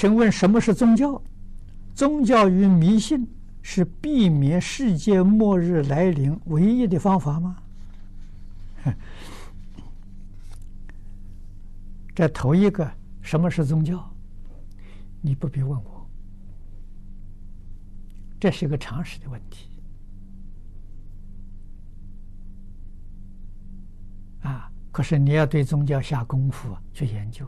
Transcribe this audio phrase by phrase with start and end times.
[0.00, 1.20] 请问什么是宗教？
[1.94, 3.28] 宗教与迷信
[3.60, 7.58] 是避免世界末日来临唯一的方法吗？
[12.16, 12.90] 这头一个，
[13.20, 14.02] 什么是宗教？
[15.20, 16.08] 你不必问我，
[18.40, 19.68] 这是一个常识的问题。
[24.40, 27.46] 啊，可是你要对宗教下功夫去研究，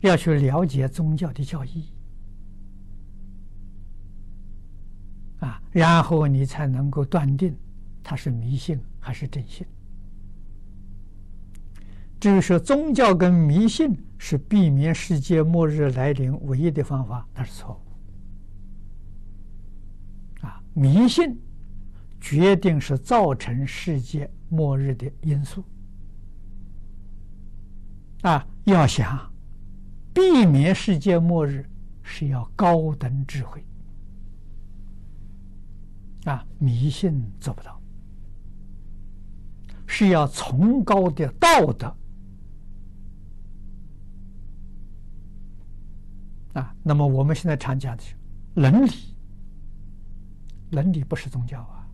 [0.00, 1.86] 要去了解宗教的教义，
[5.40, 7.56] 啊，然后你才能够断定
[8.02, 9.66] 它是迷信还是真信。
[12.20, 17.80] 至于说宗教跟迷信是避免世界末日来临唯一的方法，那是错
[20.42, 20.46] 误。
[20.46, 21.40] 啊，迷信
[22.20, 25.64] 决定是造成世界末日的因素。
[28.22, 29.32] 啊，要想
[30.18, 31.64] 避免世界末日，
[32.02, 33.64] 是要高等智慧。
[36.24, 37.80] 啊，迷信做不到，
[39.86, 41.96] 是要崇高的道德。
[46.54, 48.16] 啊，那么我们现在常讲的是
[48.54, 48.90] 伦理，
[50.72, 51.88] 伦理不是宗教啊，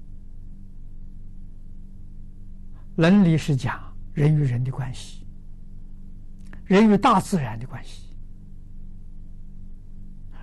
[2.96, 5.26] 伦理是讲人与人的关系，
[6.64, 8.13] 人与大自然的关系，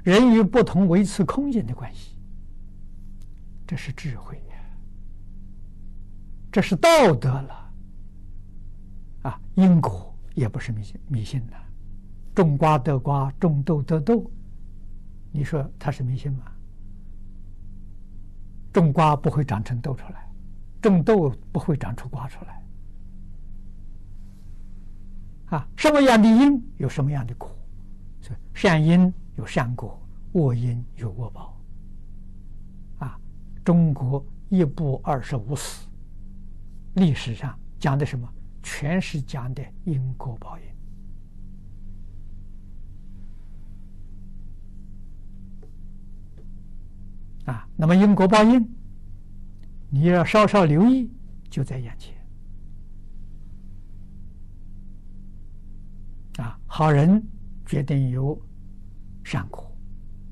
[0.03, 2.17] 人与不同维持空间的关系，
[3.67, 4.55] 这是智慧呀，
[6.51, 7.71] 这是道德了，
[9.23, 11.53] 啊，因果也不是迷信迷信的。
[12.33, 14.29] 种瓜得瓜，种豆得豆，
[15.31, 16.45] 你说它是迷信吗？
[18.73, 20.27] 种瓜不会长成豆出来，
[20.81, 22.63] 种豆不会长出瓜出来。
[25.47, 27.53] 啊，什么样的因有什么样的果，
[28.53, 29.99] 善因有善果，
[30.33, 31.57] 恶因有恶报。
[32.99, 33.19] 啊，
[33.63, 35.87] 中国一部二十五史，
[36.95, 38.27] 历史上讲的什么？
[38.63, 40.65] 全是讲的因果报应。
[47.45, 48.69] 啊，那么因果报应，
[49.89, 51.11] 你要稍稍留意，
[51.49, 52.13] 就在眼前。
[56.37, 57.21] 啊，好人
[57.65, 58.39] 决定有
[59.23, 59.71] 善果，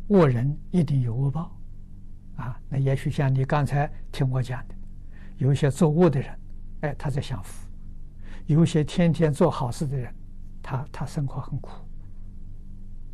[0.08, 1.56] 恶人一定有恶报。
[2.36, 4.76] 啊，那也许像你刚才听我讲的，
[5.38, 6.40] 有一些作恶的人，
[6.82, 7.68] 哎，他在享福；
[8.46, 10.16] 有些天天做好事的人，
[10.62, 11.72] 他他生活很苦。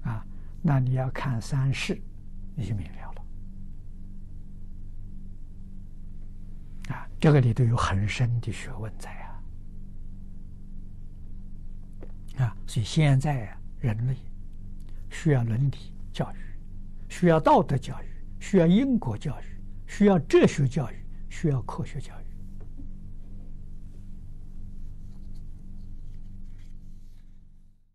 [0.04, 0.26] 啊，
[0.62, 2.00] 那你要看三世，
[2.56, 2.96] 你就明了。
[6.90, 9.42] 啊，这个里头有很深的学问在啊！
[12.38, 14.16] 啊，所以现在啊，人类
[15.16, 15.78] 需要伦理
[16.12, 16.38] 教育，
[17.08, 18.06] 需要道德教育，
[18.38, 19.46] 需要因果教育，
[19.88, 20.96] 需要哲学教育，
[21.30, 22.35] 需要科学教育。